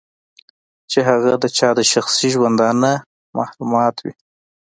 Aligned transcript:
چې 0.91 0.99
هغه 1.09 1.31
د 1.43 1.45
چا 1.57 1.69
د 1.77 1.79
شخصي 1.91 2.27
ژوندانه 2.35 2.91
محرمات 3.37 3.95
وي. 4.03 4.13